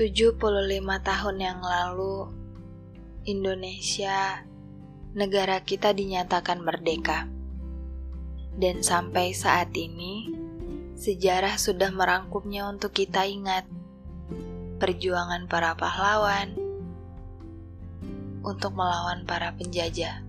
75 0.00 0.40
tahun 0.80 1.36
yang 1.44 1.60
lalu, 1.60 2.32
Indonesia, 3.28 4.48
negara 5.12 5.60
kita 5.60 5.92
dinyatakan 5.92 6.64
merdeka. 6.64 7.28
Dan 8.56 8.80
sampai 8.80 9.36
saat 9.36 9.76
ini, 9.76 10.32
sejarah 10.96 11.60
sudah 11.60 11.92
merangkumnya 11.92 12.64
untuk 12.72 12.96
kita 12.96 13.28
ingat. 13.28 13.68
Perjuangan 14.80 15.44
para 15.44 15.76
pahlawan 15.76 16.56
untuk 18.40 18.72
melawan 18.72 19.28
para 19.28 19.52
penjajah. 19.52 20.24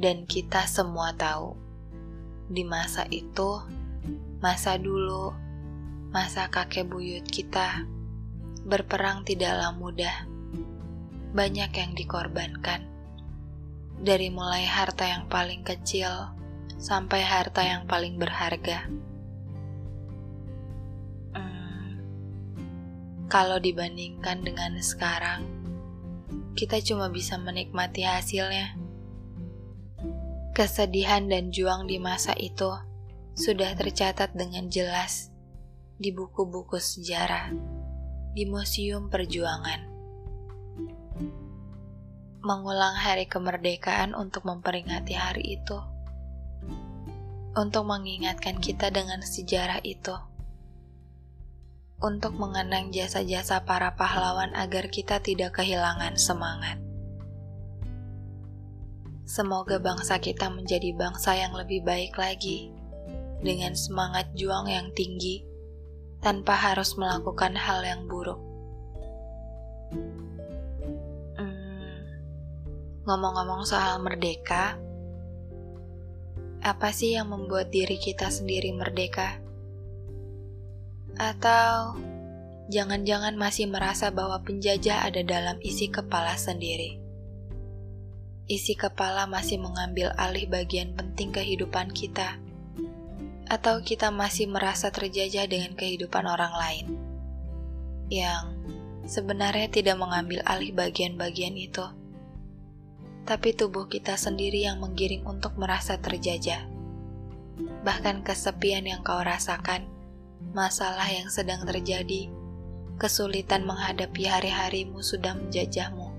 Dan 0.00 0.24
kita 0.24 0.64
semua 0.64 1.12
tahu, 1.12 1.60
di 2.48 2.64
masa 2.64 3.04
itu, 3.12 3.60
masa 4.40 4.80
dulu, 4.80 5.36
masa 6.08 6.48
kakek 6.48 6.88
buyut 6.88 7.28
kita, 7.28 7.84
berperang 8.66 9.22
tidaklah 9.22 9.70
mudah. 9.70 10.26
Banyak 11.30 11.70
yang 11.70 11.94
dikorbankan. 11.94 12.82
Dari 14.02 14.28
mulai 14.28 14.66
harta 14.66 15.06
yang 15.06 15.30
paling 15.30 15.62
kecil 15.62 16.34
sampai 16.76 17.22
harta 17.22 17.62
yang 17.62 17.86
paling 17.86 18.18
berharga. 18.18 18.90
Hmm, 21.32 22.02
kalau 23.30 23.62
dibandingkan 23.62 24.42
dengan 24.42 24.76
sekarang, 24.82 25.46
kita 26.58 26.82
cuma 26.82 27.06
bisa 27.06 27.38
menikmati 27.38 28.02
hasilnya. 28.02 28.74
Kesedihan 30.58 31.30
dan 31.30 31.54
juang 31.54 31.86
di 31.86 32.02
masa 32.02 32.34
itu 32.34 32.74
sudah 33.36 33.76
tercatat 33.76 34.32
dengan 34.34 34.72
jelas 34.72 35.28
di 36.00 36.08
buku-buku 36.12 36.80
sejarah 36.80 37.75
di 38.36 38.44
Museum 38.44 39.08
Perjuangan. 39.08 39.80
Mengulang 42.44 42.92
hari 42.92 43.24
kemerdekaan 43.24 44.12
untuk 44.12 44.44
memperingati 44.44 45.16
hari 45.16 45.56
itu. 45.56 45.80
Untuk 47.56 47.88
mengingatkan 47.88 48.60
kita 48.60 48.92
dengan 48.92 49.24
sejarah 49.24 49.80
itu. 49.88 50.12
Untuk 51.96 52.36
mengenang 52.36 52.92
jasa-jasa 52.92 53.64
para 53.64 53.96
pahlawan 53.96 54.52
agar 54.52 54.92
kita 54.92 55.16
tidak 55.24 55.56
kehilangan 55.56 56.20
semangat. 56.20 56.76
Semoga 59.24 59.80
bangsa 59.80 60.20
kita 60.20 60.52
menjadi 60.52 60.92
bangsa 60.92 61.40
yang 61.40 61.56
lebih 61.56 61.80
baik 61.88 62.20
lagi, 62.20 62.68
dengan 63.40 63.72
semangat 63.72 64.28
juang 64.36 64.68
yang 64.68 64.92
tinggi 64.92 65.55
tanpa 66.26 66.58
harus 66.58 66.98
melakukan 66.98 67.54
hal 67.54 67.86
yang 67.86 68.10
buruk. 68.10 68.42
Hmm, 71.38 72.02
ngomong-ngomong 73.06 73.62
soal 73.62 74.02
merdeka, 74.02 74.74
apa 76.66 76.90
sih 76.90 77.14
yang 77.14 77.30
membuat 77.30 77.70
diri 77.70 77.94
kita 77.94 78.26
sendiri 78.26 78.74
merdeka? 78.74 79.38
Atau 81.14 81.94
jangan-jangan 82.74 83.38
masih 83.38 83.70
merasa 83.70 84.10
bahwa 84.10 84.42
penjajah 84.42 85.06
ada 85.06 85.22
dalam 85.22 85.62
isi 85.62 85.94
kepala 85.94 86.34
sendiri? 86.34 86.98
Isi 88.50 88.74
kepala 88.74 89.30
masih 89.30 89.62
mengambil 89.62 90.10
alih 90.18 90.50
bagian 90.50 90.90
penting 90.98 91.30
kehidupan 91.30 91.94
kita 91.94 92.42
atau 93.46 93.78
kita 93.82 94.10
masih 94.10 94.50
merasa 94.50 94.90
terjajah 94.90 95.46
dengan 95.46 95.78
kehidupan 95.78 96.26
orang 96.26 96.54
lain 96.54 96.86
yang 98.10 98.54
sebenarnya 99.06 99.70
tidak 99.70 99.98
mengambil 99.98 100.42
alih 100.46 100.74
bagian-bagian 100.74 101.54
itu, 101.54 101.86
tapi 103.26 103.54
tubuh 103.54 103.90
kita 103.90 104.14
sendiri 104.14 104.66
yang 104.66 104.78
menggiring 104.78 105.26
untuk 105.26 105.58
merasa 105.58 105.98
terjajah. 105.98 106.66
Bahkan 107.82 108.22
kesepian 108.22 108.86
yang 108.86 109.02
kau 109.02 109.18
rasakan, 109.18 109.86
masalah 110.54 111.06
yang 111.10 111.30
sedang 111.30 111.62
terjadi, 111.66 112.30
kesulitan 112.98 113.66
menghadapi 113.66 114.26
hari-harimu 114.26 115.02
sudah 115.02 115.34
menjajahmu. 115.34 116.14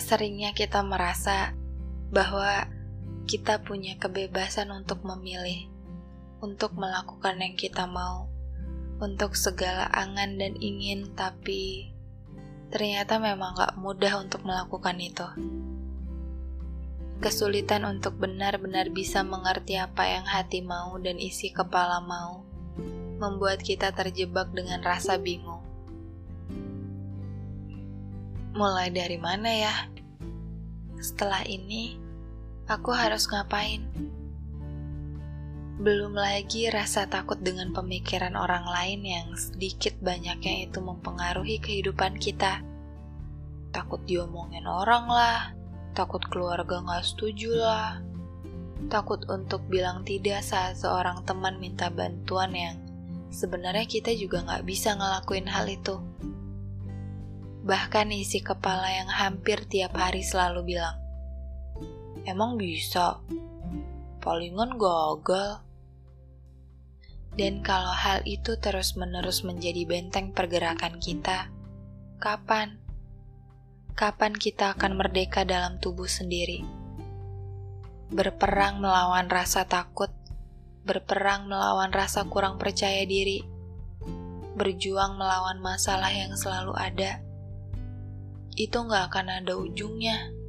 Seringnya 0.00 0.56
kita 0.56 0.80
merasa 0.80 1.52
bahwa 2.08 2.68
kita 3.22 3.62
punya 3.62 3.94
kebebasan 4.02 4.74
untuk 4.74 5.06
memilih, 5.06 5.70
untuk 6.42 6.74
melakukan 6.74 7.38
yang 7.38 7.54
kita 7.54 7.86
mau, 7.86 8.26
untuk 8.98 9.38
segala 9.38 9.86
angan 9.94 10.38
dan 10.38 10.58
ingin, 10.58 11.14
tapi 11.14 11.90
ternyata 12.74 13.22
memang 13.22 13.54
gak 13.54 13.78
mudah 13.78 14.18
untuk 14.18 14.42
melakukan 14.42 14.98
itu. 14.98 15.26
Kesulitan 17.22 17.86
untuk 17.86 18.18
benar-benar 18.18 18.90
bisa 18.90 19.22
mengerti 19.22 19.78
apa 19.78 20.02
yang 20.10 20.26
hati 20.26 20.58
mau 20.58 20.98
dan 20.98 21.22
isi 21.22 21.54
kepala 21.54 22.02
mau, 22.02 22.42
membuat 23.22 23.62
kita 23.62 23.94
terjebak 23.94 24.50
dengan 24.50 24.82
rasa 24.82 25.14
bingung. 25.22 25.62
Mulai 28.58 28.90
dari 28.90 29.16
mana 29.22 29.46
ya? 29.46 29.74
Setelah 30.98 31.46
ini, 31.46 32.01
aku 32.70 32.90
harus 32.94 33.26
ngapain? 33.26 33.82
Belum 35.82 36.14
lagi 36.14 36.70
rasa 36.70 37.10
takut 37.10 37.42
dengan 37.42 37.74
pemikiran 37.74 38.38
orang 38.38 38.62
lain 38.68 39.00
yang 39.02 39.28
sedikit 39.34 39.98
banyaknya 39.98 40.70
itu 40.70 40.78
mempengaruhi 40.78 41.58
kehidupan 41.58 42.22
kita. 42.22 42.62
Takut 43.74 43.98
diomongin 44.06 44.68
orang 44.68 45.10
lah, 45.10 45.40
takut 45.96 46.22
keluarga 46.30 46.78
gak 46.86 47.02
setuju 47.02 47.50
lah, 47.56 47.98
takut 48.86 49.26
untuk 49.26 49.66
bilang 49.66 50.06
tidak 50.06 50.46
saat 50.46 50.78
seorang 50.78 51.26
teman 51.26 51.58
minta 51.58 51.90
bantuan 51.90 52.54
yang 52.54 52.76
sebenarnya 53.34 53.88
kita 53.90 54.14
juga 54.14 54.44
gak 54.46 54.62
bisa 54.62 54.94
ngelakuin 54.94 55.50
hal 55.50 55.66
itu. 55.66 55.98
Bahkan 57.66 58.06
isi 58.14 58.38
kepala 58.38 58.86
yang 58.86 59.10
hampir 59.10 59.66
tiap 59.66 59.98
hari 59.98 60.22
selalu 60.22 60.78
bilang, 60.78 61.01
Emang 62.22 62.54
bisa? 62.54 63.18
Palingan 64.22 64.78
gagal. 64.78 65.58
Dan 67.32 67.64
kalau 67.64 67.90
hal 67.90 68.22
itu 68.28 68.60
terus-menerus 68.60 69.42
menjadi 69.42 69.88
benteng 69.88 70.36
pergerakan 70.36 71.00
kita, 71.00 71.48
kapan? 72.20 72.76
Kapan 73.96 74.36
kita 74.36 74.76
akan 74.76 75.00
merdeka 75.00 75.42
dalam 75.48 75.80
tubuh 75.80 76.06
sendiri? 76.06 76.60
Berperang 78.12 78.84
melawan 78.84 79.32
rasa 79.32 79.64
takut, 79.64 80.12
berperang 80.84 81.48
melawan 81.48 81.88
rasa 81.88 82.28
kurang 82.28 82.60
percaya 82.60 83.02
diri, 83.08 83.40
berjuang 84.54 85.16
melawan 85.16 85.56
masalah 85.58 86.12
yang 86.12 86.36
selalu 86.36 86.76
ada. 86.76 87.24
Itu 88.52 88.84
nggak 88.84 89.08
akan 89.08 89.26
ada 89.40 89.56
ujungnya. 89.56 90.41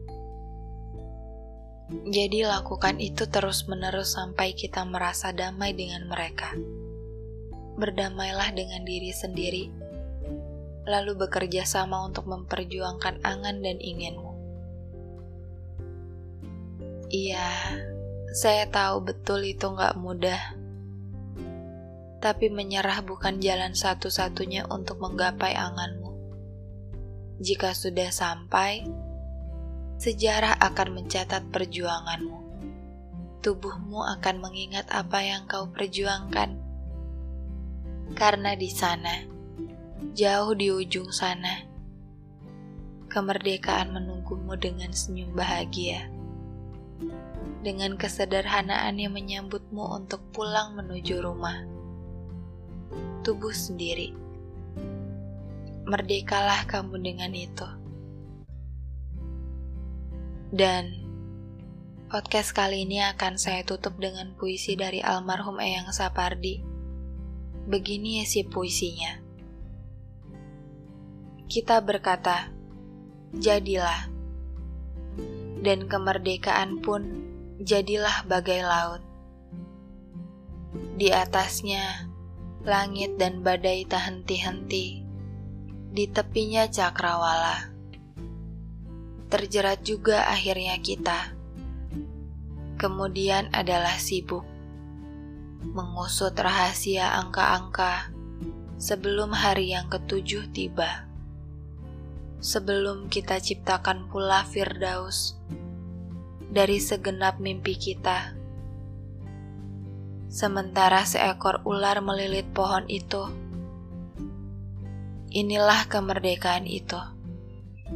Jadi 1.93 2.41
lakukan 2.41 2.97
itu 2.97 3.29
terus-menerus 3.29 4.17
sampai 4.17 4.57
kita 4.57 4.81
merasa 4.81 5.29
damai 5.29 5.77
dengan 5.77 6.09
mereka. 6.09 6.49
Berdamailah 7.77 8.49
dengan 8.57 8.81
diri 8.81 9.13
sendiri, 9.13 9.69
lalu 10.89 11.13
bekerja 11.13 11.69
sama 11.69 12.01
untuk 12.01 12.25
memperjuangkan 12.25 13.21
angan 13.21 13.61
dan 13.61 13.77
inginmu. 13.77 14.33
Iya, 17.13 17.49
saya 18.33 18.65
tahu 18.73 19.13
betul 19.13 19.45
itu 19.45 19.69
nggak 19.69 19.93
mudah. 20.01 20.41
Tapi 22.17 22.49
menyerah 22.49 23.05
bukan 23.05 23.37
jalan 23.37 23.77
satu-satunya 23.77 24.65
untuk 24.65 24.97
menggapai 24.97 25.53
anganmu. 25.53 26.09
Jika 27.37 27.77
sudah 27.77 28.09
sampai, 28.09 28.87
sejarah 29.97 30.57
akan 30.59 31.01
mencatat 31.01 31.47
perjuanganmu. 31.53 32.39
Tubuhmu 33.43 33.99
akan 34.19 34.35
mengingat 34.39 34.87
apa 34.87 35.19
yang 35.19 35.43
kau 35.45 35.67
perjuangkan. 35.67 36.55
Karena 38.15 38.55
di 38.55 38.71
sana, 38.71 39.25
jauh 40.15 40.55
di 40.55 40.71
ujung 40.71 41.11
sana, 41.11 41.67
kemerdekaan 43.11 43.91
menunggumu 43.91 44.55
dengan 44.55 44.95
senyum 44.95 45.35
bahagia. 45.35 46.07
Dengan 47.63 47.95
kesederhanaan 47.95 48.99
yang 48.99 49.15
menyambutmu 49.15 49.87
untuk 49.91 50.23
pulang 50.31 50.75
menuju 50.75 51.19
rumah. 51.19 51.63
Tubuh 53.23 53.55
sendiri. 53.55 54.11
Merdekalah 55.83 56.63
kamu 56.67 56.95
dengan 56.99 57.31
itu. 57.35 57.82
Dan 60.53 61.01
podcast 62.13 62.53
kali 62.53 62.85
ini 62.85 63.01
akan 63.01 63.41
saya 63.41 63.65
tutup 63.65 63.97
dengan 63.97 64.37
puisi 64.37 64.77
dari 64.77 65.01
almarhum 65.01 65.57
Eyang 65.57 65.89
Sapardi. 65.89 66.61
Begini 67.65 68.21
ya 68.21 68.25
si 68.29 68.45
puisinya. 68.45 69.17
kita 71.49 71.81
berkata, 71.81 72.53
"Jadilah." 73.33 74.13
Dan 75.65 75.89
kemerdekaan 75.89 76.85
pun 76.85 77.01
jadilah 77.57 78.21
bagai 78.29 78.61
laut. 78.61 79.01
Di 81.01 81.09
atasnya, 81.09 82.13
langit 82.61 83.17
dan 83.17 83.41
badai 83.41 83.89
tak 83.89 84.05
henti-henti. 84.05 85.01
Di 85.93 86.05
tepinya 86.13 86.69
cakrawala. 86.69 87.72
Terjerat 89.33 89.81
juga 89.81 90.29
akhirnya 90.29 90.77
kita. 90.77 91.33
Kemudian 92.77 93.49
adalah 93.49 93.97
sibuk 93.97 94.45
mengusut 95.73 96.37
rahasia 96.37 97.17
angka-angka 97.17 98.13
sebelum 98.77 99.33
hari 99.33 99.73
yang 99.73 99.89
ketujuh 99.89 100.53
tiba. 100.53 101.09
Sebelum 102.45 103.09
kita 103.09 103.41
ciptakan 103.41 104.05
pula 104.13 104.45
Firdaus 104.45 105.33
dari 106.53 106.77
segenap 106.77 107.41
mimpi 107.41 107.73
kita. 107.73 108.37
Sementara 110.29 111.09
seekor 111.09 111.65
ular 111.65 112.05
melilit 112.05 112.45
pohon 112.53 112.85
itu, 112.85 113.33
inilah 115.33 115.89
kemerdekaan 115.89 116.69
itu. 116.69 117.01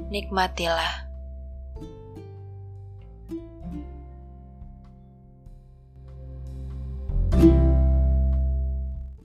Nikmatilah. 0.10 1.07